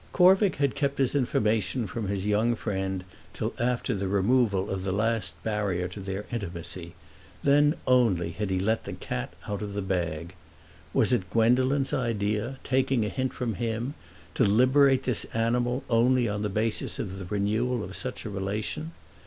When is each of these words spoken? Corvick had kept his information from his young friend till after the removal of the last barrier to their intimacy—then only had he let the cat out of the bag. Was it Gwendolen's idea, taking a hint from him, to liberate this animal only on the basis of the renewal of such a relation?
Corvick 0.13 0.55
had 0.55 0.73
kept 0.73 0.97
his 0.97 1.13
information 1.13 1.85
from 1.85 2.07
his 2.07 2.25
young 2.25 2.55
friend 2.55 3.03
till 3.35 3.53
after 3.59 3.93
the 3.93 4.07
removal 4.07 4.67
of 4.71 4.83
the 4.83 4.91
last 4.91 5.35
barrier 5.43 5.87
to 5.89 5.99
their 5.99 6.25
intimacy—then 6.31 7.75
only 7.85 8.31
had 8.31 8.49
he 8.49 8.59
let 8.59 8.85
the 8.85 8.93
cat 8.93 9.31
out 9.47 9.61
of 9.61 9.75
the 9.75 9.81
bag. 9.83 10.33
Was 10.91 11.13
it 11.13 11.29
Gwendolen's 11.29 11.93
idea, 11.93 12.57
taking 12.63 13.05
a 13.05 13.09
hint 13.09 13.31
from 13.31 13.53
him, 13.53 13.93
to 14.33 14.43
liberate 14.43 15.03
this 15.03 15.25
animal 15.35 15.83
only 15.87 16.27
on 16.27 16.41
the 16.41 16.49
basis 16.49 16.97
of 16.97 17.19
the 17.19 17.25
renewal 17.25 17.83
of 17.83 17.95
such 17.95 18.25
a 18.25 18.29
relation? 18.31 18.93